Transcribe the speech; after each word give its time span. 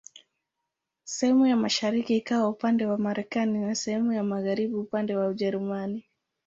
Sehemu 1.03 1.45
ya 1.47 1.55
mashariki 1.55 2.17
ikawa 2.17 2.49
upande 2.49 2.85
wa 2.85 2.97
Marekani 2.97 3.59
na 3.59 3.75
sehemu 3.75 4.13
ya 4.13 4.23
magharibi 4.23 4.75
upande 4.75 5.15
wa 5.15 5.27
Ujerumani. 5.27 6.05